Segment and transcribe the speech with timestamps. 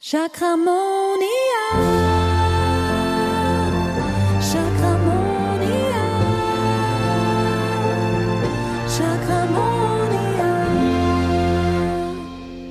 [0.00, 1.18] Chakramonia.
[4.40, 6.04] Chakramonia.
[8.86, 9.58] Chakramonia.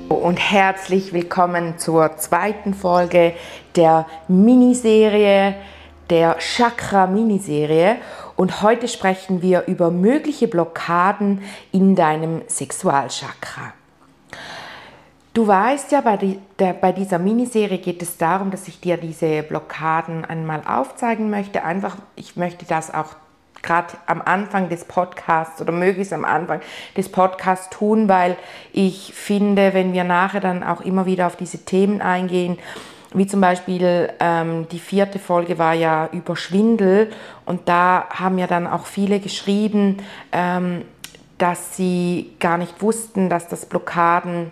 [0.08, 3.34] und herzlich willkommen zur zweiten Folge
[3.76, 5.54] der Miniserie,
[6.08, 7.96] der Chakra-Miniserie.
[8.36, 11.42] Und heute sprechen wir über mögliche Blockaden
[11.72, 13.74] in deinem Sexualchakra.
[15.34, 18.96] Du weißt ja, bei, die, der, bei dieser Miniserie geht es darum, dass ich dir
[18.96, 21.62] diese Blockaden einmal aufzeigen möchte.
[21.64, 23.14] Einfach, ich möchte das auch
[23.62, 26.60] gerade am Anfang des Podcasts oder möglichst am Anfang
[26.96, 28.36] des Podcasts tun, weil
[28.72, 32.58] ich finde, wenn wir nachher dann auch immer wieder auf diese Themen eingehen,
[33.14, 37.10] wie zum Beispiel ähm, die vierte Folge war ja über Schwindel
[37.46, 39.98] und da haben ja dann auch viele geschrieben,
[40.30, 40.82] ähm,
[41.38, 44.50] dass sie gar nicht wussten, dass das Blockaden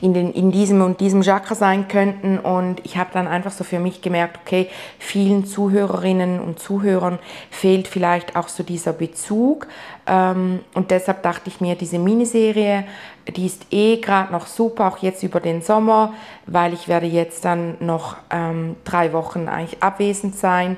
[0.00, 2.38] in, den, in diesem und diesem Chakra sein könnten.
[2.38, 7.18] Und ich habe dann einfach so für mich gemerkt, okay, vielen Zuhörerinnen und Zuhörern
[7.50, 9.66] fehlt vielleicht auch so dieser Bezug.
[10.06, 12.84] Ähm, und deshalb dachte ich mir, diese Miniserie,
[13.28, 16.14] die ist eh gerade noch super, auch jetzt über den Sommer,
[16.46, 20.76] weil ich werde jetzt dann noch ähm, drei Wochen eigentlich abwesend sein.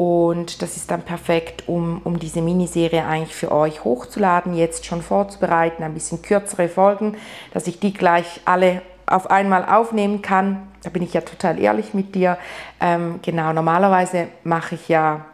[0.00, 5.02] Und das ist dann perfekt, um, um diese Miniserie eigentlich für euch hochzuladen, jetzt schon
[5.02, 7.18] vorzubereiten, ein bisschen kürzere Folgen,
[7.52, 10.68] dass ich die gleich alle auf einmal aufnehmen kann.
[10.82, 12.38] Da bin ich ja total ehrlich mit dir.
[12.80, 15.26] Ähm, genau, normalerweise mache ich ja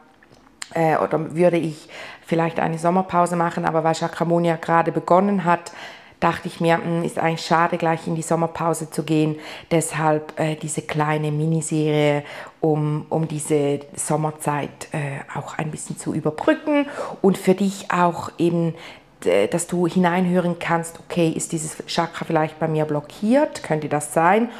[0.75, 1.89] äh, oder würde ich
[2.27, 5.71] vielleicht eine Sommerpause machen, aber weil Chakramonia gerade begonnen hat,
[6.21, 9.37] dachte ich mir, mh, ist eigentlich schade, gleich in die Sommerpause zu gehen.
[9.71, 12.23] Deshalb äh, diese kleine Miniserie,
[12.61, 16.87] um, um diese Sommerzeit äh, auch ein bisschen zu überbrücken
[17.23, 18.75] und für dich auch eben
[19.51, 24.51] dass du hineinhören kannst, okay, ist dieses Chakra vielleicht bei mir blockiert, könnte das sein?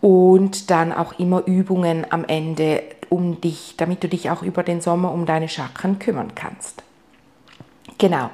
[0.00, 4.80] Und dann auch immer Übungen am Ende, um dich, damit du dich auch über den
[4.80, 6.83] Sommer um deine Chakren kümmern kannst.
[7.98, 8.30] Genau.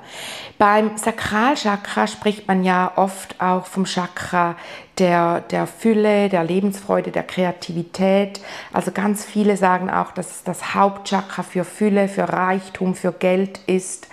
[0.59, 4.56] Beim Sakralchakra spricht man ja oft auch vom Chakra
[4.98, 8.41] der, der Fülle, der Lebensfreude, der Kreativität.
[8.72, 13.60] Also ganz viele sagen auch, dass es das Hauptchakra für Fülle, für Reichtum, für Geld
[13.66, 14.09] ist.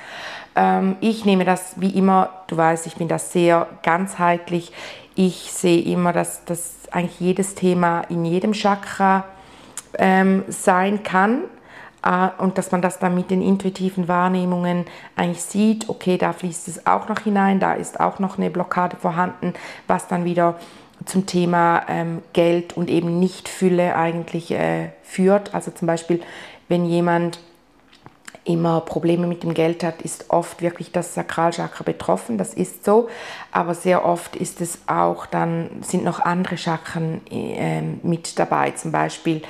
[0.56, 4.72] Ähm, ich nehme das wie immer, du weißt, ich bin da sehr ganzheitlich.
[5.16, 9.25] Ich sehe immer, dass, dass eigentlich jedes Thema in jedem Chakra
[9.97, 11.41] ähm, sein kann
[12.38, 14.85] und dass man das dann mit den intuitiven Wahrnehmungen
[15.16, 18.95] eigentlich sieht, okay, da fließt es auch noch hinein, da ist auch noch eine Blockade
[18.95, 19.53] vorhanden,
[19.88, 20.56] was dann wieder
[21.06, 25.53] zum Thema ähm, Geld und eben nicht Fülle eigentlich äh, führt.
[25.53, 26.22] Also zum Beispiel,
[26.69, 27.40] wenn jemand
[28.47, 32.38] immer Probleme mit dem Geld hat, ist oft wirklich das Sakralchakra betroffen.
[32.38, 33.09] Das ist so,
[33.52, 38.91] aber sehr oft ist es auch dann sind noch andere Chakren äh, mit dabei, zum
[38.91, 39.41] Beispiel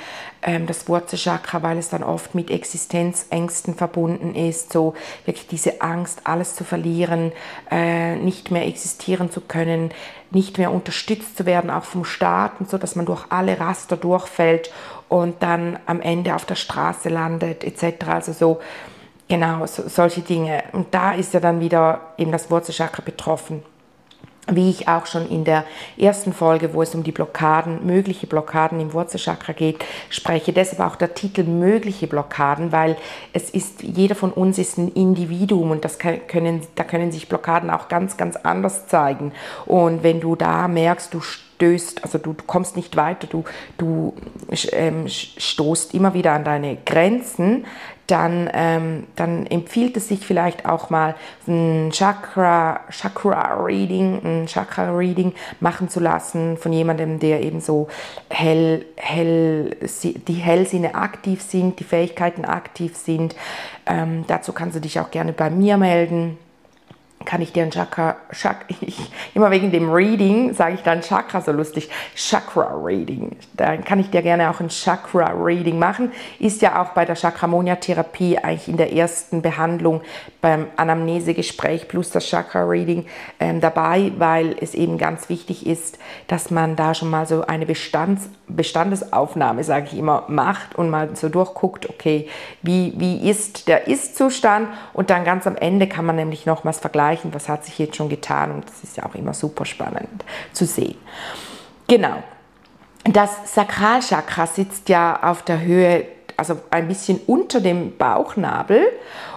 [0.42, 4.94] ähm, das Wurzelchakra, weil es dann oft mit Existenzängsten verbunden ist, so
[5.24, 7.32] wirklich diese Angst, alles zu verlieren,
[7.70, 9.90] äh, nicht mehr existieren zu können,
[10.30, 14.70] nicht mehr unterstützt zu werden, auch vom Staat, so dass man durch alle Raster durchfällt
[15.08, 18.08] und dann am Ende auf der Straße landet etc.
[18.08, 18.60] Also so
[19.28, 20.64] genau so, solche Dinge.
[20.72, 23.62] Und da ist ja dann wieder eben das Wurzelchakra betroffen
[24.50, 25.64] wie ich auch schon in der
[25.96, 30.52] ersten Folge, wo es um die Blockaden, mögliche Blockaden im Wurzelchakra geht, spreche.
[30.52, 32.96] Deshalb auch der Titel mögliche Blockaden, weil
[33.32, 37.70] es ist, jeder von uns ist ein Individuum und das können, da können sich Blockaden
[37.70, 39.32] auch ganz, ganz anders zeigen.
[39.66, 41.20] Und wenn du da merkst, du
[41.58, 43.44] stößt, also du, du kommst nicht weiter, du,
[43.78, 44.14] du
[44.72, 47.66] ähm, stoßt immer wieder an deine Grenzen,
[48.06, 51.14] dann, ähm, dann empfiehlt es sich vielleicht auch mal
[51.46, 57.88] ein Chakra, Chakra Reading, ein Chakra Reading machen zu lassen von jemandem, der eben so
[58.30, 63.34] hell, hell, die Hellsinne aktiv sind, die Fähigkeiten aktiv sind.
[63.84, 66.38] Ähm, dazu kannst du dich auch gerne bei mir melden
[67.24, 68.96] kann ich dir ein Chakra, Chak, ich,
[69.34, 73.36] immer wegen dem Reading sage ich dann Chakra so lustig, Chakra Reading.
[73.54, 76.12] Dann kann ich dir gerne auch ein Chakra Reading machen.
[76.38, 80.00] Ist ja auch bei der Chakramonia Therapie eigentlich in der ersten Behandlung
[80.40, 83.06] beim Anamnesegespräch plus das Chakra Reading
[83.40, 85.98] ähm, dabei, weil es eben ganz wichtig ist,
[86.28, 91.10] dass man da schon mal so eine Bestands, Bestandesaufnahme, sage ich immer, macht und mal
[91.14, 92.28] so durchguckt, okay,
[92.62, 97.07] wie, wie ist der Ist-Zustand und dann ganz am Ende kann man nämlich nochmals vergleichen
[97.08, 100.24] vergleichen, was hat sich jetzt schon getan und das ist ja auch immer super spannend
[100.52, 100.96] zu sehen.
[101.86, 102.22] Genau.
[103.04, 106.04] Das Sakralchakra sitzt ja auf der Höhe,
[106.36, 108.86] also ein bisschen unter dem Bauchnabel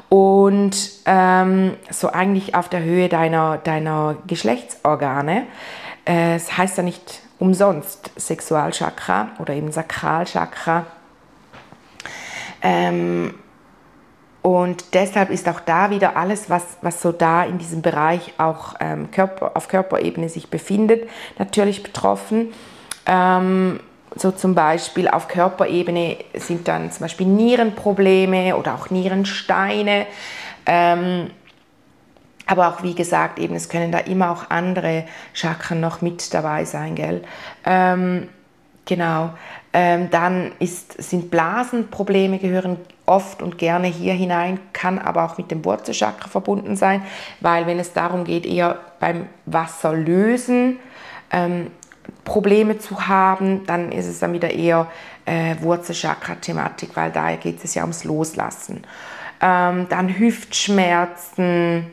[0.10, 0.76] und
[1.06, 5.48] ähm, so eigentlich auf der Höhe deiner, deiner Geschlechtsorgane.
[6.06, 10.86] Äh, es heißt ja nicht umsonst Sexualchakra oder eben Sakralchakra.
[12.62, 13.36] Ähm,
[14.42, 18.76] und deshalb ist auch da wieder alles, was, was so da in diesem Bereich auch
[18.80, 21.08] ähm, Körper, auf Körperebene sich befindet,
[21.38, 22.52] natürlich betroffen.
[23.06, 23.80] Ähm,
[24.16, 30.08] so zum Beispiel auf Körperebene sind dann zum Beispiel Nierenprobleme oder auch Nierensteine.
[30.66, 31.30] Ähm,
[32.48, 36.66] aber auch wie gesagt, eben, es können da immer auch andere Chakren noch mit dabei
[36.66, 37.24] sein, gell?
[37.64, 38.28] Ähm,
[38.86, 39.30] genau.
[39.72, 42.78] Ähm, dann ist, sind Blasenprobleme, gehören
[43.12, 47.04] oft und gerne hier hinein, kann aber auch mit dem Wurzelchakra verbunden sein,
[47.42, 50.80] weil wenn es darum geht, eher beim Wasser lösen,
[51.32, 51.68] ähm,
[52.24, 54.88] Probleme zu haben, dann ist es dann wieder eher
[55.26, 58.84] äh, Wurzelchakra-Thematik, weil da geht es ja ums Loslassen.
[59.42, 61.88] Ähm, dann Hüftschmerzen,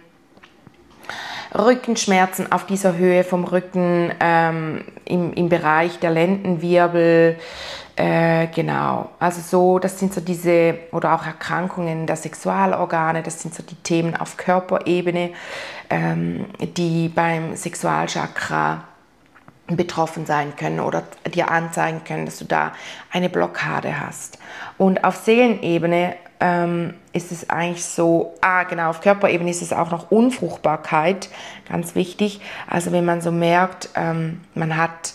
[1.54, 7.38] Rückenschmerzen auf dieser Höhe vom Rücken, ähm, im, im Bereich der Lendenwirbel,
[7.96, 9.10] äh, genau.
[9.18, 13.74] Also so, das sind so diese, oder auch Erkrankungen der Sexualorgane, das sind so die
[13.74, 15.30] Themen auf Körperebene,
[15.90, 18.84] ähm, die beim Sexualchakra
[19.66, 21.02] betroffen sein können oder
[21.34, 22.72] dir anzeigen können, dass du da
[23.10, 24.38] eine Blockade hast.
[24.78, 29.90] Und auf Seelenebene ähm, ist es eigentlich so, ah genau, auf Körperebene ist es auch
[29.90, 31.28] noch Unfruchtbarkeit,
[31.68, 32.40] ganz wichtig.
[32.68, 35.14] Also wenn man so merkt, ähm, man hat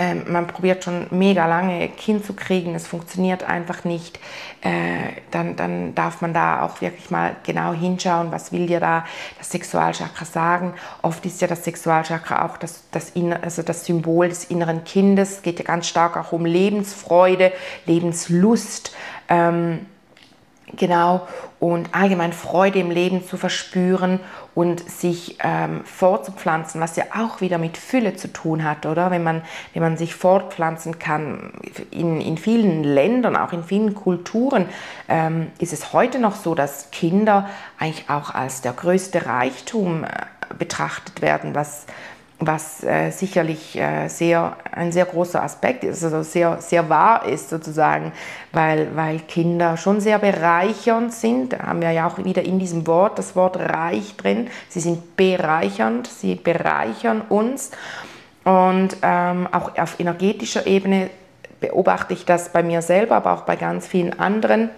[0.00, 4.20] ähm, man probiert schon mega lange Kind zu kriegen, es funktioniert einfach nicht,
[4.62, 9.04] äh, dann, dann darf man da auch wirklich mal genau hinschauen, was will dir da
[9.38, 10.74] das Sexualchakra sagen.
[11.02, 13.12] Oft ist ja das Sexualchakra auch das, das,
[13.42, 17.52] also das Symbol des inneren Kindes, es geht ja ganz stark auch um Lebensfreude,
[17.84, 18.94] Lebenslust.
[19.28, 19.86] Ähm,
[20.76, 21.26] Genau,
[21.60, 24.20] und allgemein Freude im Leben zu verspüren
[24.54, 29.10] und sich ähm, fortzupflanzen, was ja auch wieder mit Fülle zu tun hat, oder?
[29.10, 29.42] Wenn man,
[29.72, 31.52] wenn man sich fortpflanzen kann,
[31.90, 34.68] in, in vielen Ländern, auch in vielen Kulturen,
[35.08, 37.48] ähm, ist es heute noch so, dass Kinder
[37.78, 40.08] eigentlich auch als der größte Reichtum äh,
[40.58, 41.86] betrachtet werden, was,
[42.40, 47.50] was äh, sicherlich äh, sehr, ein sehr großer Aspekt ist, also sehr, sehr wahr ist
[47.50, 48.12] sozusagen,
[48.52, 51.52] weil, weil Kinder schon sehr bereichernd sind.
[51.52, 54.48] Da haben wir ja auch wieder in diesem Wort das Wort reich drin.
[54.68, 57.72] Sie sind bereichernd, sie bereichern uns.
[58.44, 61.10] Und ähm, auch auf energetischer Ebene
[61.60, 64.70] beobachte ich das bei mir selber, aber auch bei ganz vielen anderen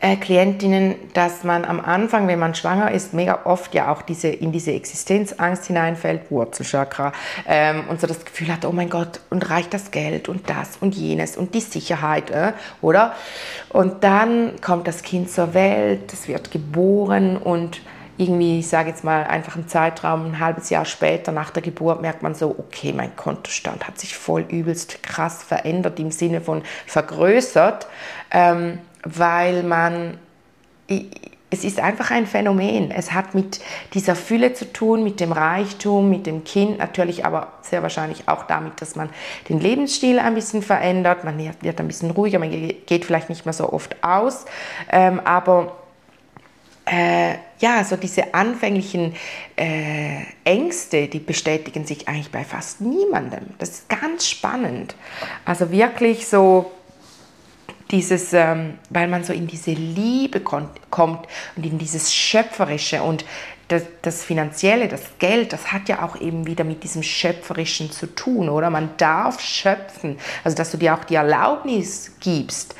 [0.00, 4.28] äh, Klientinnen, dass man am Anfang, wenn man schwanger ist, mega oft ja auch diese,
[4.28, 7.12] in diese Existenzangst hineinfällt, Wurzelchakra,
[7.46, 10.76] ähm, und so das Gefühl hat, oh mein Gott, und reicht das Geld und das
[10.80, 12.52] und jenes und die Sicherheit, äh,
[12.82, 13.14] oder?
[13.70, 17.80] Und dann kommt das Kind zur Welt, es wird geboren und
[18.18, 22.00] irgendwie, ich sage jetzt mal, einfach einen Zeitraum, ein halbes Jahr später nach der Geburt,
[22.00, 26.62] merkt man so, okay, mein Kontostand hat sich voll übelst krass verändert im Sinne von
[26.86, 27.86] vergrößert.
[28.30, 30.18] Ähm, weil man,
[30.88, 32.90] es ist einfach ein Phänomen.
[32.90, 33.60] Es hat mit
[33.94, 38.44] dieser Fülle zu tun, mit dem Reichtum, mit dem Kind, natürlich aber sehr wahrscheinlich auch
[38.44, 39.10] damit, dass man
[39.48, 43.52] den Lebensstil ein bisschen verändert, man wird ein bisschen ruhiger, man geht vielleicht nicht mehr
[43.52, 44.44] so oft aus,
[44.90, 45.76] ähm, aber
[46.84, 49.14] äh, ja, so diese anfänglichen
[49.56, 53.46] äh, Ängste, die bestätigen sich eigentlich bei fast niemandem.
[53.58, 54.94] Das ist ganz spannend.
[55.44, 56.70] Also wirklich so
[57.90, 61.26] dieses, ähm, weil man so in diese Liebe kommt
[61.56, 63.24] und in dieses Schöpferische und
[63.68, 68.06] das, das, Finanzielle, das Geld, das hat ja auch eben wieder mit diesem Schöpferischen zu
[68.06, 68.70] tun, oder?
[68.70, 72.76] Man darf schöpfen, also dass du dir auch die Erlaubnis gibst,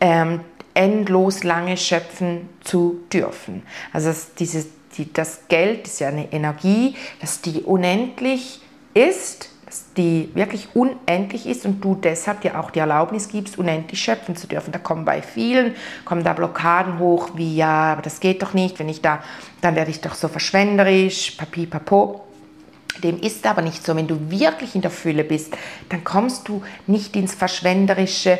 [0.00, 0.40] ähm,
[0.74, 3.62] endlos lange schöpfen zu dürfen.
[3.92, 8.60] Also das, dieses, die, das Geld ist ja eine Energie, dass die unendlich
[8.94, 9.49] ist
[9.96, 14.46] die wirklich unendlich ist und du deshalb dir auch die Erlaubnis gibst, unendlich schöpfen zu
[14.46, 14.72] dürfen.
[14.72, 15.74] Da kommen bei vielen,
[16.04, 19.22] kommen da Blockaden hoch, wie ja, aber das geht doch nicht, wenn ich da,
[19.60, 22.22] dann werde ich doch so verschwenderisch, papi, papo.
[23.02, 23.96] Dem ist aber nicht so.
[23.96, 25.56] Wenn du wirklich in der Fülle bist,
[25.88, 28.38] dann kommst du nicht ins Verschwenderische,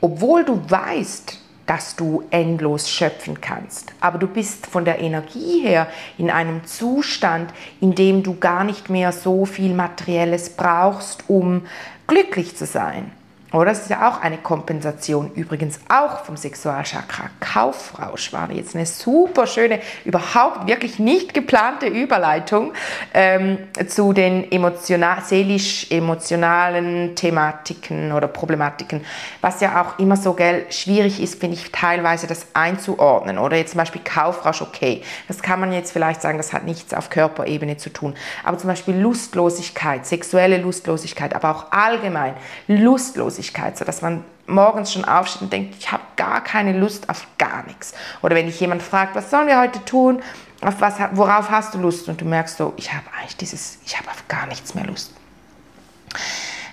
[0.00, 1.38] obwohl du weißt,
[1.68, 3.92] dass du endlos schöpfen kannst.
[4.00, 8.88] Aber du bist von der Energie her in einem Zustand, in dem du gar nicht
[8.88, 11.66] mehr so viel Materielles brauchst, um
[12.06, 13.12] glücklich zu sein.
[13.52, 17.30] Oder es ist ja auch eine Kompensation, übrigens auch vom Sexualchakra.
[17.40, 22.74] Kaufrausch war jetzt eine super schöne, überhaupt wirklich nicht geplante Überleitung
[23.14, 29.02] ähm, zu den emotional, seelisch-emotionalen Thematiken oder Problematiken,
[29.40, 33.38] was ja auch immer so gell, schwierig ist, finde ich teilweise das einzuordnen.
[33.38, 36.92] Oder jetzt zum Beispiel Kaufrausch, okay, das kann man jetzt vielleicht sagen, das hat nichts
[36.92, 38.14] auf Körperebene zu tun.
[38.44, 42.34] Aber zum Beispiel Lustlosigkeit, sexuelle Lustlosigkeit, aber auch allgemein
[42.66, 47.08] Lustlosigkeit, Lustlosigkeit, so dass man morgens schon aufsteht und denkt, ich habe gar keine Lust
[47.08, 47.94] auf gar nichts.
[48.22, 50.22] Oder wenn dich jemand fragt, was sollen wir heute tun,
[50.60, 52.08] auf was, worauf hast du Lust?
[52.08, 55.14] Und du merkst so, ich habe eigentlich dieses, ich habe auf gar nichts mehr Lust.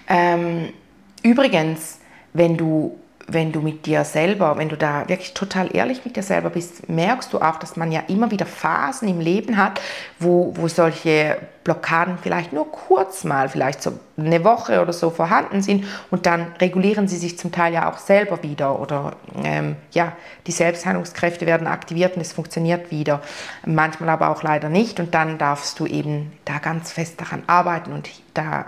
[0.08, 0.74] Ähm,
[1.22, 2.00] übrigens,
[2.34, 6.24] wenn du wenn du mit dir selber, wenn du da wirklich total ehrlich mit dir
[6.24, 9.82] selber bist, merkst du auch, dass man ja immer wieder Phasen im Leben hat,
[10.20, 15.64] wo, wo solche Blockaden vielleicht nur kurz mal, vielleicht so eine Woche oder so vorhanden
[15.64, 19.14] sind und dann regulieren sie sich zum Teil ja auch selber wieder oder
[19.44, 20.14] ähm, ja,
[20.46, 23.22] die Selbstheilungskräfte werden aktiviert und es funktioniert wieder.
[23.66, 27.92] Manchmal aber auch leider nicht und dann darfst du eben da ganz fest daran arbeiten
[27.92, 28.68] und da,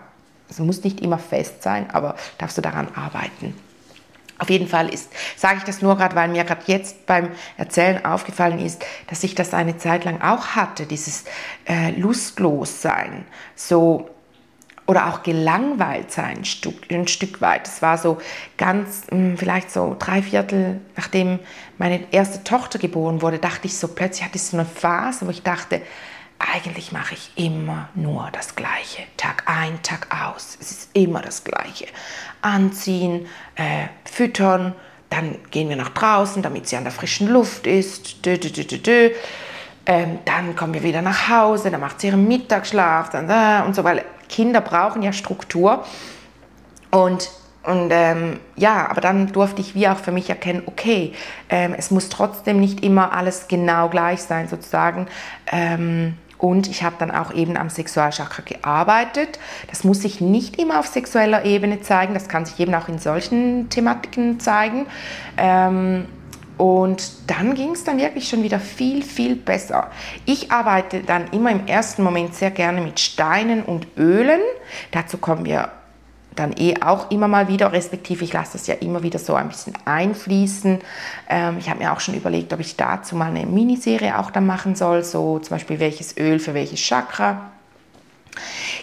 [0.50, 3.54] es muss nicht immer fest sein, aber darfst du daran arbeiten.
[4.40, 8.06] Auf jeden Fall ist, sage ich das nur gerade, weil mir gerade jetzt beim Erzählen
[8.06, 11.26] aufgefallen ist, dass ich das eine Zeit lang auch hatte, dieses
[11.66, 13.26] äh, Lustlossein,
[13.56, 14.10] so
[14.88, 16.44] oder auch gelangweilt sein,
[16.90, 17.68] ein Stück, weit.
[17.68, 18.20] Es war so
[18.56, 21.40] ganz, hm, vielleicht so drei Viertel, nachdem
[21.78, 25.30] meine erste Tochter geboren wurde, dachte ich so, plötzlich hatte ich so eine Phase, wo
[25.30, 25.82] ich dachte,
[26.40, 29.04] eigentlich mache ich immer nur das Gleiche.
[29.18, 30.58] Tag ein, Tag aus.
[30.60, 31.88] Es ist immer das Gleiche.
[32.42, 33.26] Anziehen,
[33.56, 34.74] äh, füttern,
[35.10, 38.26] dann gehen wir nach draußen, damit sie an der frischen Luft ist.
[38.26, 39.12] Dö, dö, dö,
[39.86, 43.74] ähm, dann kommen wir wieder nach Hause, dann macht sie ihren Mittagsschlaf dann, äh, und
[43.74, 45.86] so, weil Kinder brauchen ja Struktur.
[46.92, 47.30] Und
[47.64, 51.12] und ähm, ja, aber dann durfte ich wie auch für mich erkennen, okay,
[51.50, 55.08] ähm, es muss trotzdem nicht immer alles genau gleich sein, sozusagen.
[55.52, 59.40] Ähm, und ich habe dann auch eben am Sexualchakra gearbeitet.
[59.70, 63.00] Das muss sich nicht immer auf sexueller Ebene zeigen, das kann sich eben auch in
[63.00, 64.88] solchen Thematiken zeigen.
[65.38, 66.06] Ähm,
[66.58, 69.92] und dann ging es dann wirklich schon wieder viel, viel besser.
[70.26, 74.42] Ich arbeite dann immer im ersten Moment sehr gerne mit Steinen und Ölen.
[74.92, 75.70] Dazu kommen wir
[76.40, 79.50] dann eh auch immer mal wieder, respektive ich lasse das ja immer wieder so ein
[79.50, 80.80] bisschen einfließen.
[81.30, 84.46] Ähm, ich habe mir auch schon überlegt, ob ich dazu mal eine Miniserie auch dann
[84.46, 87.52] machen soll, so zum Beispiel welches Öl für welches Chakra.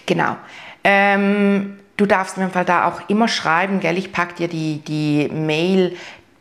[0.07, 0.37] Genau.
[0.83, 3.97] Ähm, du darfst mir im Fall da auch immer schreiben, gell?
[3.97, 5.97] Ich packe dir die, die Mail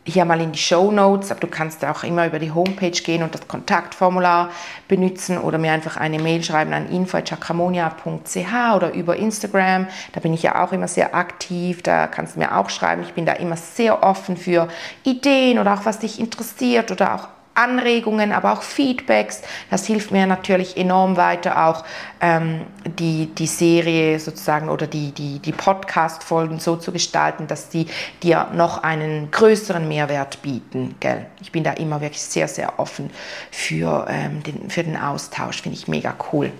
[0.06, 3.22] hier mal in die Show Notes, aber du kannst auch immer über die Homepage gehen
[3.22, 4.50] und das Kontaktformular
[4.86, 9.86] benutzen oder mir einfach eine Mail schreiben an info.chakramonia.ch oder über Instagram.
[10.12, 13.02] Da bin ich ja auch immer sehr aktiv, da kannst du mir auch schreiben.
[13.02, 14.68] Ich bin da immer sehr offen für
[15.04, 19.42] Ideen oder auch was dich interessiert oder auch Anregungen, aber auch Feedbacks.
[19.70, 21.84] Das hilft mir natürlich enorm weiter, auch
[22.20, 22.62] ähm,
[22.98, 27.86] die, die Serie sozusagen oder die, die, die Podcast-Folgen so zu gestalten, dass die
[28.22, 30.96] dir noch einen größeren Mehrwert bieten.
[31.00, 31.26] Gell?
[31.40, 33.10] Ich bin da immer wirklich sehr, sehr offen
[33.50, 35.62] für, ähm, den, für den Austausch.
[35.62, 36.52] Finde ich mega cool.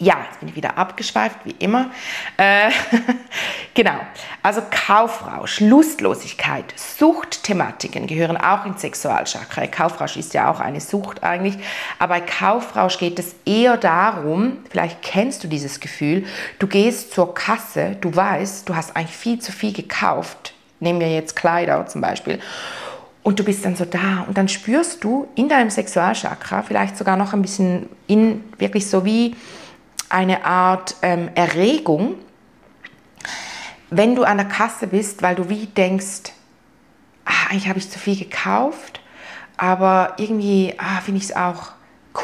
[0.00, 1.90] Ja, jetzt bin ich wieder abgeschweift, wie immer.
[2.36, 2.70] Äh,
[3.74, 3.98] genau,
[4.42, 9.66] also Kaufrausch, Lustlosigkeit, Suchtthematiken gehören auch ins Sexualchakra.
[9.66, 11.58] Kaufrausch ist ja auch eine Sucht eigentlich,
[11.98, 16.26] aber bei Kaufrausch geht es eher darum, vielleicht kennst du dieses Gefühl,
[16.58, 21.12] du gehst zur Kasse, du weißt, du hast eigentlich viel zu viel gekauft, nehmen wir
[21.12, 22.38] jetzt Kleider zum Beispiel,
[23.24, 27.16] und du bist dann so da und dann spürst du in deinem Sexualchakra vielleicht sogar
[27.16, 29.34] noch ein bisschen in, wirklich so wie
[30.08, 32.14] eine Art ähm, Erregung,
[33.90, 36.32] wenn du an der Kasse bist, weil du wie denkst,
[37.24, 39.00] ah, eigentlich habe ich zu viel gekauft,
[39.56, 41.72] aber irgendwie ah, finde ich es auch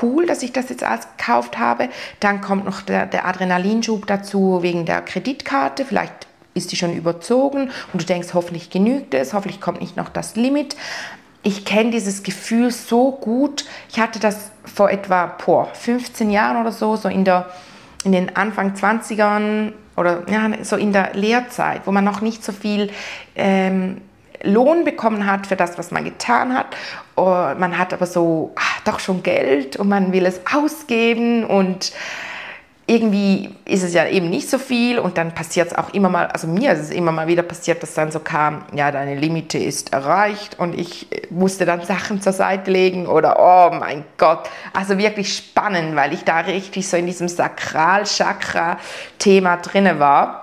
[0.03, 1.89] cool, dass ich das jetzt alles gekauft habe.
[2.21, 5.85] Dann kommt noch der, der Adrenalinschub dazu wegen der Kreditkarte.
[5.85, 10.09] Vielleicht ist die schon überzogen und du denkst, hoffentlich genügt es, hoffentlich kommt nicht noch
[10.09, 10.77] das Limit.
[11.43, 13.67] Ich kenne dieses Gefühl so gut.
[13.91, 17.51] Ich hatte das vor etwa boah, 15 Jahren oder so, so in der
[18.05, 22.53] in den Anfang 20ern oder ja, so in der Lehrzeit, wo man noch nicht so
[22.53, 22.91] viel
[23.35, 24.01] ähm,
[24.43, 26.67] Lohn bekommen hat für das, was man getan hat.
[27.15, 31.93] Und man hat aber so ach, doch schon Geld und man will es ausgeben und
[32.87, 36.27] irgendwie ist es ja eben nicht so viel und dann passiert es auch immer mal,
[36.27, 39.57] also mir ist es immer mal wieder passiert, dass dann so kam, ja, deine Limite
[39.57, 44.99] ist erreicht und ich musste dann Sachen zur Seite legen oder oh mein Gott, also
[44.99, 50.43] wirklich spannend, weil ich da richtig so in diesem Sakralchakra-Thema drinne war.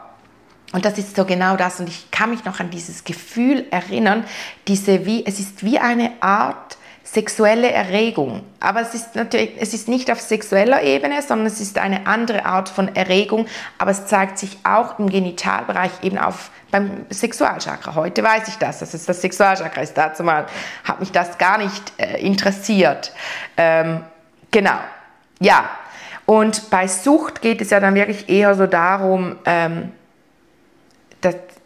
[0.74, 1.80] Und das ist so genau das.
[1.80, 4.24] Und ich kann mich noch an dieses Gefühl erinnern,
[4.68, 6.78] diese wie, es ist wie eine Art
[7.12, 8.44] sexuelle Erregung.
[8.62, 12.46] Aber es ist natürlich, es ist nicht auf sexueller Ebene, sondern es ist eine andere
[12.46, 13.48] Art von Erregung.
[13.78, 17.96] Aber es zeigt sich auch im Genitalbereich eben auf beim Sexualchakra.
[17.96, 19.98] Heute weiß ich das, dass es das Sexualchakra ist.
[19.98, 20.46] Dazu mal
[20.86, 23.12] hat mich das gar nicht äh, interessiert.
[23.58, 24.06] Ähm,
[24.50, 24.80] genau.
[25.42, 25.70] Ja.
[26.26, 29.92] Und bei Sucht geht es ja dann wirklich eher so darum, ähm,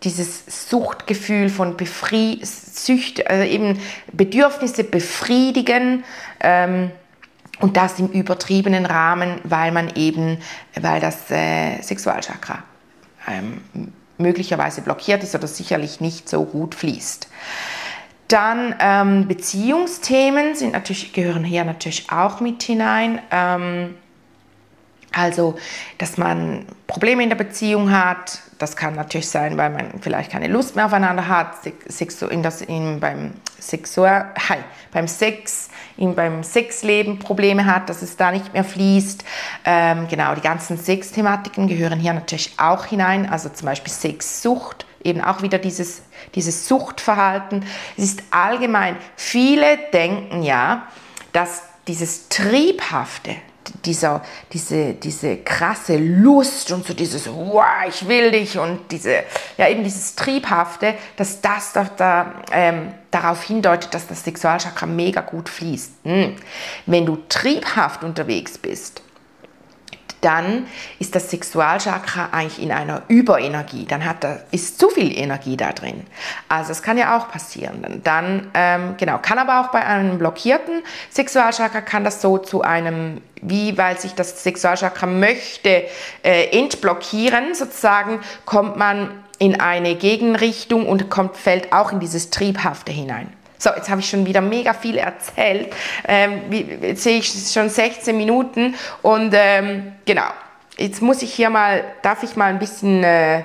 [0.05, 3.79] dieses Suchtgefühl von Befri Sücht, also eben
[4.12, 6.03] Bedürfnisse befriedigen
[6.39, 6.91] ähm,
[7.59, 10.38] und das im übertriebenen Rahmen, weil man eben,
[10.79, 12.63] weil das äh, Sexualchakra
[13.27, 13.62] ähm,
[14.17, 17.27] möglicherweise blockiert ist oder sicherlich nicht so gut fließt.
[18.27, 23.19] Dann ähm, Beziehungsthemen sind natürlich, gehören hier natürlich auch mit hinein.
[23.31, 23.95] Ähm,
[25.15, 25.55] also,
[25.98, 30.48] dass man Probleme in der Beziehung hat, das kann natürlich sein, weil man vielleicht keine
[30.48, 31.55] Lust mehr aufeinander hat,
[32.29, 34.57] in das, in, beim, Sexual, hi,
[34.91, 39.24] beim Sex, in, beim Sexleben Probleme hat, dass es da nicht mehr fließt.
[39.63, 45.22] Ähm, genau, die ganzen Sexthematiken gehören hier natürlich auch hinein, also zum Beispiel Sexsucht, eben
[45.22, 46.01] auch wieder dieses,
[46.36, 47.63] dieses Suchtverhalten.
[47.95, 50.88] Es ist allgemein, viele denken ja,
[51.31, 53.36] dass dieses Triebhafte,
[53.86, 59.24] dieser, diese, diese krasse Lust und so dieses, wow, ich will dich und diese,
[59.57, 65.22] ja eben dieses Triebhafte, dass das da, da ähm, darauf hindeutet, dass das Sexualchakra mega
[65.22, 65.91] gut fließt.
[66.03, 66.36] Hm.
[66.86, 69.01] Wenn du triebhaft unterwegs bist,
[70.25, 70.65] dann
[70.98, 73.86] ist das Sexualchakra eigentlich in einer Überenergie.
[73.86, 76.03] Dann hat da, ist zu viel Energie da drin.
[76.50, 78.01] Also das kann ja auch passieren.
[78.03, 83.22] Dann, ähm, genau, kann aber auch bei einem blockierten Sexualchakra kann das so zu einem,
[83.44, 85.84] wie weil sich das Sexualchakra möchte
[86.24, 92.91] äh, entblockieren, sozusagen, kommt man in eine Gegenrichtung und kommt, fällt auch in dieses Triebhafte
[92.91, 93.32] hinein.
[93.65, 95.74] So, jetzt habe ich schon wieder mega viel erzählt.
[96.07, 100.27] Ähm, jetzt sehe ich schon 16 Minuten und ähm, genau.
[100.77, 103.41] Jetzt muss ich hier mal, darf ich mal ein bisschen äh,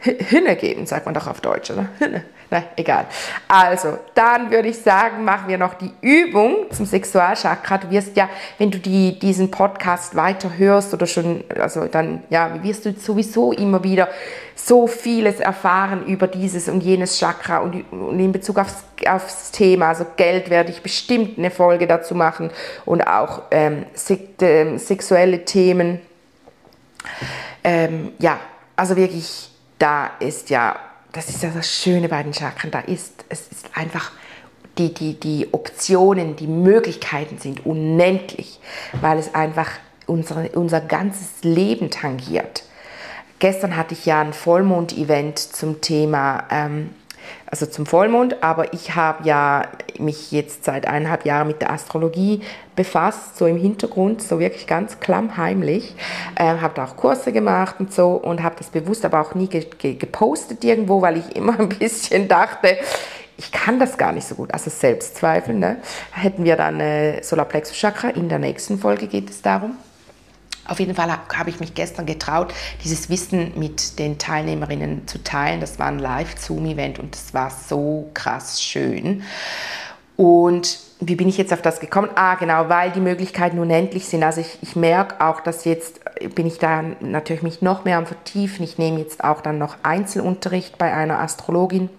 [0.00, 1.90] Hünne geben, sagt man doch auf Deutsch, oder?
[1.98, 2.24] Hünne.
[2.48, 3.06] Na, egal.
[3.48, 7.78] Also, dann würde ich sagen, machen wir noch die Übung zum Sexualchakra.
[7.78, 12.62] Du wirst ja, wenn du die, diesen Podcast weiter hörst oder schon, also dann, ja,
[12.62, 14.08] wirst du sowieso immer wieder
[14.54, 19.88] so vieles erfahren über dieses und jenes Chakra und, und in Bezug aufs, aufs Thema.
[19.88, 22.50] Also Geld werde ich bestimmt eine Folge dazu machen
[22.84, 23.86] und auch ähm,
[24.40, 26.00] ähm sexuelle Themen.
[27.64, 28.38] Ähm, ja,
[28.76, 30.76] also wirklich, da ist ja
[31.16, 34.12] das ist ja das Schöne bei den Chakren, da ist, es ist einfach,
[34.76, 38.60] die, die, die Optionen, die Möglichkeiten sind unendlich,
[39.00, 39.70] weil es einfach
[40.06, 42.64] unsere, unser ganzes Leben tangiert.
[43.38, 46.90] Gestern hatte ich ja ein Vollmond-Event zum Thema ähm,
[47.46, 49.62] also zum Vollmond, aber ich habe ja
[49.98, 52.42] mich jetzt seit eineinhalb Jahren mit der Astrologie
[52.74, 55.94] befasst, so im Hintergrund, so wirklich ganz klammheimlich.
[56.34, 59.48] Äh, habe da auch Kurse gemacht und so und habe das bewusst aber auch nie
[59.48, 62.76] ge ge gepostet irgendwo, weil ich immer ein bisschen dachte,
[63.38, 65.54] ich kann das gar nicht so gut, also Selbstzweifel.
[65.54, 65.76] Ne?
[66.12, 69.76] Hätten wir dann äh, Solarplexus Chakra, in der nächsten Folge geht es darum.
[70.68, 72.52] Auf jeden Fall habe ich mich gestern getraut,
[72.84, 75.60] dieses Wissen mit den Teilnehmerinnen zu teilen.
[75.60, 79.22] Das war ein Live-Zoom-Event und es war so krass schön.
[80.16, 82.08] Und wie bin ich jetzt auf das gekommen?
[82.14, 84.22] Ah, genau, weil die Möglichkeiten unendlich sind.
[84.22, 86.00] Also ich, ich merke auch, dass jetzt
[86.34, 88.64] bin ich da natürlich mich noch mehr am Vertiefen.
[88.64, 91.90] Ich nehme jetzt auch dann noch Einzelunterricht bei einer Astrologin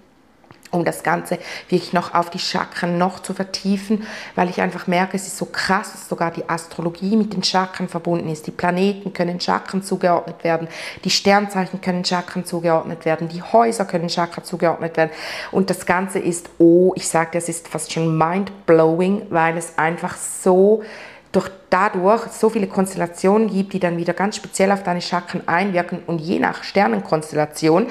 [0.71, 5.15] um das Ganze wirklich noch auf die Chakren noch zu vertiefen, weil ich einfach merke,
[5.15, 8.47] es ist so krass, dass sogar die Astrologie mit den Chakren verbunden ist.
[8.47, 10.67] Die Planeten können Chakren zugeordnet werden,
[11.03, 15.11] die Sternzeichen können Chakren zugeordnet werden, die Häuser können Chakren zugeordnet werden.
[15.51, 20.15] Und das Ganze ist, oh, ich sage, es ist fast schon mind-blowing, weil es einfach
[20.17, 20.83] so
[21.31, 25.99] durch dadurch so viele Konstellationen gibt, die dann wieder ganz speziell auf deine Chakren einwirken
[26.07, 27.87] und je nach Sternenkonstellation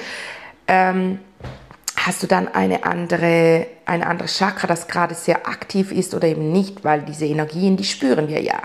[0.68, 1.20] ähm,
[2.06, 6.52] hast du dann eine andere, ein anderes Chakra, das gerade sehr aktiv ist oder eben
[6.52, 8.62] nicht, weil diese Energien, die spüren wir ja.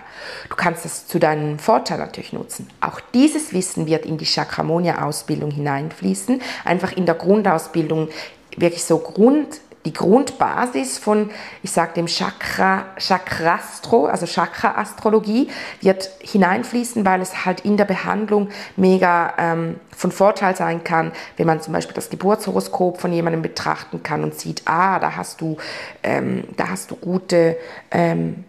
[0.47, 2.69] Du kannst das zu deinem Vorteil natürlich nutzen.
[2.81, 8.09] Auch dieses Wissen wird in die Chakramonia-Ausbildung hineinfließen, einfach in der Grundausbildung
[8.57, 11.31] wirklich so Grund die Grundbasis von,
[11.63, 15.49] ich sage dem Chakra, Chakrastro, also Chakra-Astrologie,
[15.81, 21.47] wird hineinfließen, weil es halt in der Behandlung mega ähm, von Vorteil sein kann, wenn
[21.47, 25.57] man zum Beispiel das Geburtshoroskop von jemandem betrachten kann und sieht, ah, da hast du,
[26.03, 27.57] ähm, da hast du gute
[27.89, 28.43] ähm,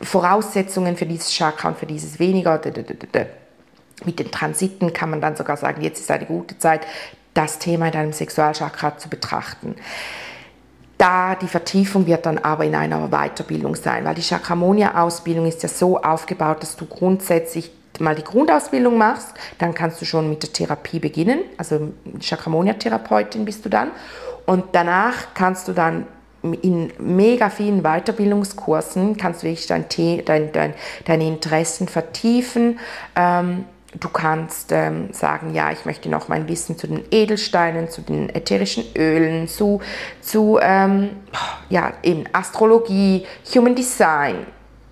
[0.00, 2.60] Voraussetzungen für dieses Chakra und für dieses weniger.
[4.04, 6.86] mit den Transiten kann man dann sogar sagen, jetzt ist eine gute Zeit,
[7.34, 9.76] das Thema in deinem Sexualchakra zu betrachten.
[10.96, 15.68] Da die Vertiefung wird dann aber in einer Weiterbildung sein, weil die Chakramonia-Ausbildung ist ja
[15.68, 20.52] so aufgebaut, dass du grundsätzlich mal die Grundausbildung machst, dann kannst du schon mit der
[20.52, 23.90] Therapie beginnen, also Chakramonia-Therapeutin bist du dann
[24.46, 26.06] und danach kannst du dann
[26.60, 29.86] in mega vielen Weiterbildungskursen kannst du wirklich dein,
[30.26, 30.74] dein, dein,
[31.06, 32.78] deine Interessen vertiefen.
[33.16, 33.64] Ähm,
[34.00, 38.28] du kannst ähm, sagen, ja, ich möchte noch mein Wissen zu den Edelsteinen, zu den
[38.28, 39.80] ätherischen Ölen, zu,
[40.20, 41.10] zu ähm,
[41.68, 44.46] ja, eben Astrologie, Human Design,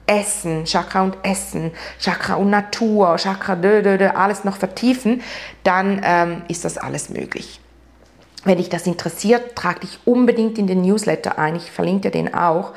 [0.07, 5.23] Essen, Chakra und Essen, Chakra und Natur, Chakra, dö, dö, dö, alles noch vertiefen,
[5.65, 7.61] dann ähm, ist das alles möglich.
[8.45, 11.55] Wenn dich das interessiert, trag dich unbedingt in den Newsletter ein.
[11.55, 12.73] Ich verlinke dir den auch.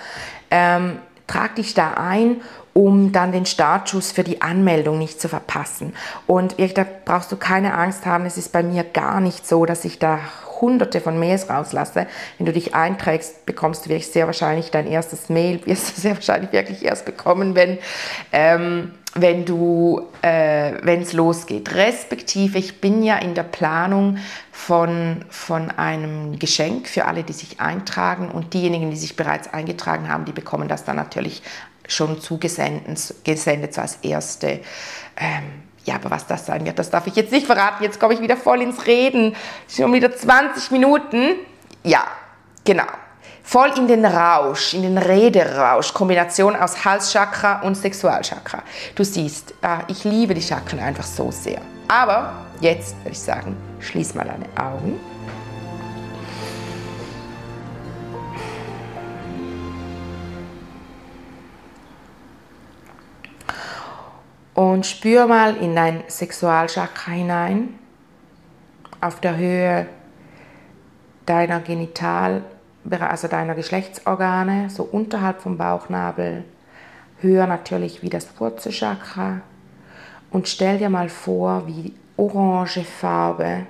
[0.51, 2.41] Ähm, trag dich da ein,
[2.77, 5.93] um dann den Startschuss für die Anmeldung nicht zu verpassen.
[6.27, 8.25] Und da brauchst du keine Angst haben.
[8.25, 10.19] Es ist bei mir gar nicht so, dass ich da
[10.59, 12.05] hunderte von Mails rauslasse.
[12.37, 16.15] Wenn du dich einträgst, bekommst du wirklich sehr wahrscheinlich dein erstes Mail, wirst du sehr
[16.15, 17.77] wahrscheinlich wirklich erst bekommen, wenn,
[18.33, 21.73] ähm, wenn du, äh, wenn es losgeht.
[21.75, 24.17] Respektive, ich bin ja in der Planung
[24.51, 30.09] von, von einem Geschenk für alle, die sich eintragen und diejenigen, die sich bereits eingetragen
[30.09, 31.41] haben, die bekommen das dann natürlich
[31.87, 34.61] schon zugesendet, gesendet, so als erste.
[35.17, 37.83] Ähm, ja, aber was das sein wird, das darf ich jetzt nicht verraten.
[37.83, 39.35] Jetzt komme ich wieder voll ins Reden.
[39.69, 41.35] Schon wieder 20 Minuten.
[41.83, 42.05] Ja,
[42.63, 42.85] genau
[43.45, 48.63] voll in den Rausch, in den Rederausch, Kombination aus Halschakra und Sexualchakra.
[48.95, 51.61] Du siehst, äh, ich liebe die Chakren einfach so sehr.
[51.87, 54.99] Aber jetzt würde ich sagen, schließ mal deine Augen.
[64.55, 67.75] Und spür mal in dein Sexualchakra hinein,
[69.01, 69.85] auf der Höhe
[71.25, 72.41] deiner Genital-
[72.91, 76.43] also deiner Geschlechtsorgane, so unterhalb vom Bauchnabel,
[77.19, 79.41] höher natürlich wie das Wurzelchakra.
[80.31, 83.65] Und stell dir mal vor, wie orange Farbe,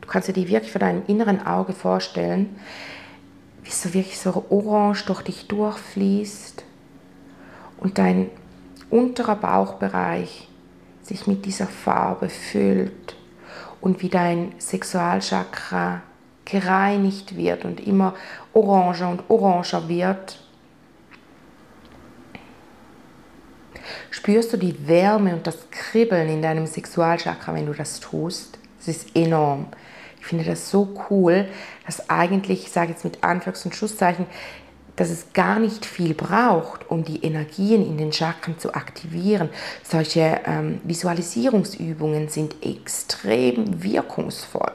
[0.00, 2.56] du kannst dir die wirklich vor deinem inneren Auge vorstellen,
[3.62, 6.64] wie so wirklich so orange durch dich durchfließt
[7.78, 8.30] und dein
[8.90, 10.48] unterer Bauchbereich
[11.02, 13.16] sich mit dieser Farbe füllt
[13.80, 16.02] und wie dein Sexualchakra
[16.44, 18.14] gereinigt wird und immer
[18.52, 20.40] oranger und oranger wird,
[24.10, 28.58] spürst du die Wärme und das Kribbeln in deinem Sexualchakra, wenn du das tust.
[28.80, 29.66] Es ist enorm.
[30.20, 31.46] Ich finde das so cool,
[31.84, 34.26] dass eigentlich, ich sage jetzt mit Anführungs- und Schusszeichen,
[34.96, 39.48] dass es gar nicht viel braucht, um die Energien in den Chakren zu aktivieren.
[39.82, 44.72] Solche ähm, Visualisierungsübungen sind extrem wirkungsvoll.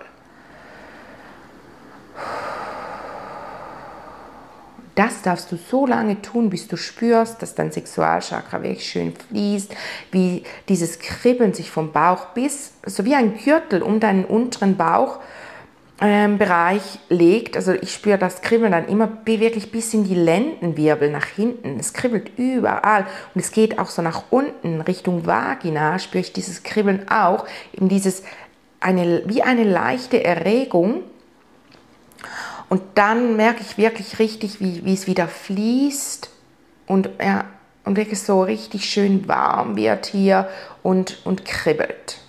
[4.96, 9.74] Das darfst du so lange tun, bis du spürst, dass dein Sexualchakra wirklich schön fließt,
[10.12, 15.22] wie dieses Kribbeln sich vom Bauch bis, so wie ein Gürtel um deinen unteren Bauchbereich
[16.02, 16.40] ähm,
[17.10, 17.56] legt.
[17.56, 21.80] Also ich spüre das Kribbeln dann immer wirklich bis in die Lendenwirbel nach hinten.
[21.80, 26.00] Es kribbelt überall und es geht auch so nach unten Richtung Vagina.
[26.00, 28.24] Spüre ich dieses Kribbeln auch, eben dieses
[28.80, 31.04] eine, wie eine leichte Erregung
[32.70, 36.30] und dann merke ich wirklich richtig, wie, wie es wieder fließt
[36.86, 37.46] und, ja,
[37.84, 40.48] und wirklich so richtig schön warm wird hier
[40.84, 42.20] und, und kribbelt.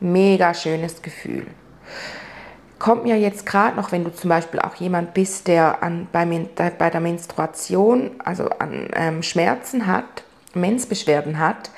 [0.00, 1.46] Mega schönes Gefühl.
[2.80, 6.24] Kommt mir jetzt gerade noch, wenn du zum Beispiel auch jemand bist, der an, bei,
[6.78, 11.70] bei der Menstruation, also an ähm, Schmerzen hat, Menzbeschwerden hat,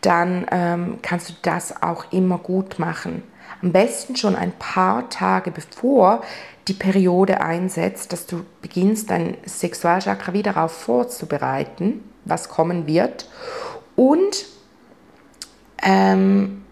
[0.00, 3.24] dann ähm, kannst du das auch immer gut machen.
[3.62, 6.22] Am besten schon ein paar Tage bevor
[6.68, 13.28] die Periode einsetzt, dass du beginnst, dein Sexualchakra wieder darauf vorzubereiten, was kommen wird.
[13.96, 14.46] Und,
[15.82, 16.63] ähm,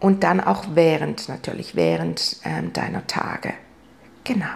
[0.00, 3.54] und dann auch während, natürlich, während ähm, deiner Tage.
[4.24, 4.46] Genau.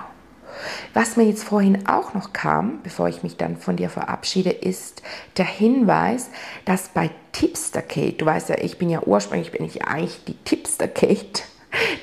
[0.94, 5.02] Was mir jetzt vorhin auch noch kam, bevor ich mich dann von dir verabschiede, ist
[5.36, 6.30] der Hinweis,
[6.64, 10.36] dass bei Tipster Kate, du weißt ja, ich bin ja ursprünglich, bin ich eigentlich die
[10.44, 11.42] Tipster Kate,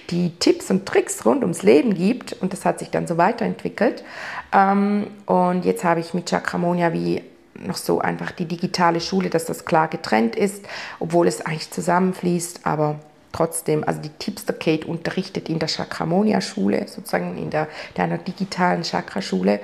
[0.10, 2.34] die Tipps und Tricks rund ums Leben gibt.
[2.34, 4.04] Und das hat sich dann so weiterentwickelt.
[4.52, 7.22] Ähm, und jetzt habe ich mit Chakramonia wie
[7.54, 10.66] noch so einfach die digitale Schule, dass das klar getrennt ist,
[11.00, 13.00] obwohl es eigentlich zusammenfließt, aber
[13.32, 19.60] trotzdem, also die Tipster Kate unterrichtet in der Chakramonia-Schule, sozusagen in der, der digitalen Chakra-Schule.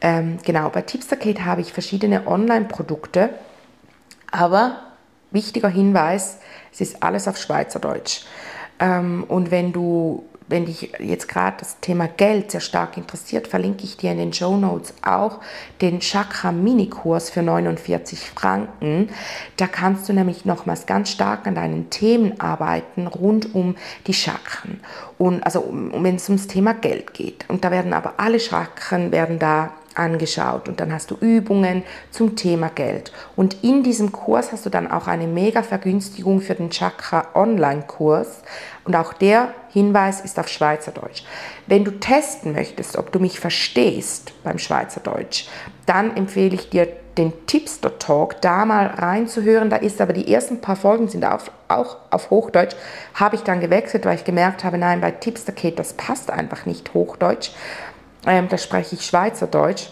[0.00, 3.30] Ähm, genau, bei Tipster Kate habe ich verschiedene Online-Produkte,
[4.30, 4.78] aber
[5.30, 6.38] wichtiger Hinweis,
[6.72, 8.24] es ist alles auf Schweizerdeutsch.
[8.80, 13.84] Ähm, und wenn du wenn dich jetzt gerade das Thema Geld sehr stark interessiert, verlinke
[13.84, 15.40] ich dir in den Show Notes auch
[15.80, 19.08] den Chakra Mini-Kurs für 49 Franken.
[19.56, 23.76] Da kannst du nämlich nochmals ganz stark an deinen Themen arbeiten rund um
[24.06, 24.80] die Chakren.
[25.16, 27.46] Und also um, wenn es ums Thema Geld geht.
[27.48, 32.36] Und da werden aber alle Chakren werden da angeschaut und dann hast du Übungen zum
[32.36, 33.12] Thema Geld.
[33.36, 38.42] Und in diesem Kurs hast du dann auch eine mega Vergünstigung für den Chakra Online-Kurs
[38.84, 41.24] und auch der Hinweis ist auf Schweizerdeutsch.
[41.66, 45.48] Wenn du testen möchtest, ob du mich verstehst beim Schweizerdeutsch,
[45.86, 49.70] dann empfehle ich dir den Tipster Talk da mal reinzuhören.
[49.70, 52.74] Da ist aber die ersten paar Folgen sind auf, auch auf Hochdeutsch.
[53.14, 56.66] Habe ich dann gewechselt, weil ich gemerkt habe, nein, bei Tipster geht das passt einfach
[56.66, 57.50] nicht Hochdeutsch
[58.26, 59.88] ähm, da spreche ich Schweizerdeutsch.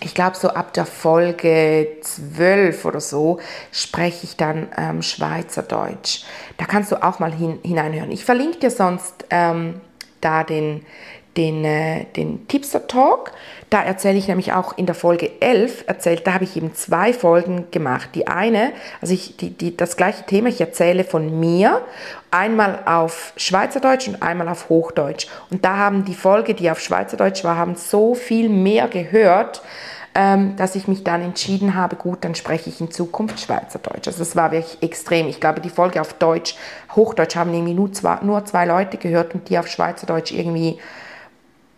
[0.00, 3.38] Ich glaube, so ab der Folge 12 oder so
[3.72, 6.24] spreche ich dann ähm, Schweizerdeutsch.
[6.58, 8.10] Da kannst du auch mal hin, hineinhören.
[8.10, 9.80] Ich verlinke dir sonst ähm,
[10.20, 10.84] da den,
[11.36, 13.32] den, äh, den Tipster Talk.
[13.70, 17.12] Da erzähle ich nämlich auch in der Folge 11, erzählt, da habe ich eben zwei
[17.12, 18.10] Folgen gemacht.
[18.14, 21.82] Die eine, also ich, die, die, das gleiche Thema, ich erzähle von mir,
[22.30, 25.26] einmal auf Schweizerdeutsch und einmal auf Hochdeutsch.
[25.50, 29.62] Und da haben die Folge, die auf Schweizerdeutsch war, haben so viel mehr gehört,
[30.14, 34.06] ähm, dass ich mich dann entschieden habe, gut, dann spreche ich in Zukunft Schweizerdeutsch.
[34.06, 35.26] Also das war wirklich extrem.
[35.26, 36.54] Ich glaube, die Folge auf Deutsch,
[36.94, 40.78] Hochdeutsch haben irgendwie nur zwei, nur zwei Leute gehört und die auf Schweizerdeutsch irgendwie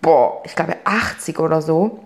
[0.07, 1.99] boah, ich glaube 80 oder so.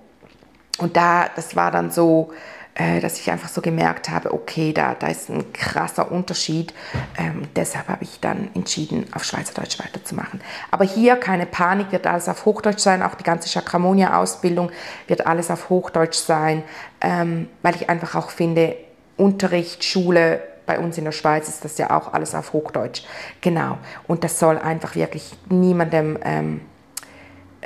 [0.78, 2.32] Und da, das war dann so,
[2.74, 6.72] äh, dass ich einfach so gemerkt habe, okay, da, da ist ein krasser Unterschied.
[7.18, 10.40] Ähm, deshalb habe ich dann entschieden, auf Schweizerdeutsch weiterzumachen.
[10.70, 13.02] Aber hier keine Panik, wird alles auf Hochdeutsch sein.
[13.02, 14.70] Auch die ganze Chakramonia-Ausbildung
[15.06, 16.62] wird alles auf Hochdeutsch sein,
[17.02, 18.76] ähm, weil ich einfach auch finde,
[19.18, 23.02] Unterricht, Schule, bei uns in der Schweiz ist das ja auch alles auf Hochdeutsch.
[23.42, 23.76] Genau.
[24.06, 26.62] Und das soll einfach wirklich niemandem ähm,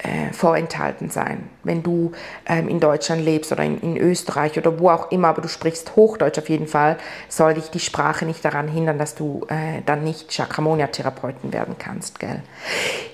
[0.05, 1.49] äh, vorenthalten sein.
[1.63, 2.13] Wenn du
[2.47, 5.97] ähm, in Deutschland lebst oder in, in, Österreich oder wo auch immer, aber du sprichst
[5.97, 10.05] Hochdeutsch auf jeden Fall, soll dich die Sprache nicht daran hindern, dass du äh, dann
[10.05, 12.21] nicht Chakramonia-Therapeuten werden kannst.
[12.21, 12.43] Gell?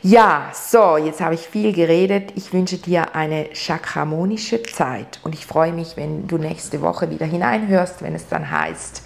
[0.02, 2.32] Ja, so, jetzt habe ich viel geredet.
[2.34, 7.26] Ich wünsche dir eine chakramonische Zeit und ich freue mich, wenn du nächste Woche wieder
[7.26, 9.02] hineinhörst, wenn es dann heißt,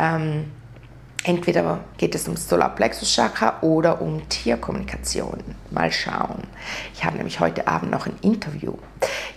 [0.00, 0.44] ähm,
[1.24, 5.42] Entweder geht es ums Solarplexus-Chakra oder um Tierkommunikation.
[5.70, 6.42] Mal schauen.
[6.92, 8.74] Ich habe nämlich heute Abend noch ein Interview.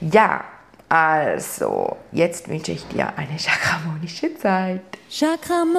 [0.01, 0.43] Ja,
[0.89, 4.81] also, jetzt wünsche ich dir eine chakramonische Zeit.
[5.09, 5.77] Chakramonia.